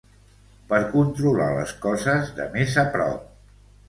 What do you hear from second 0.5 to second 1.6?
Per controlar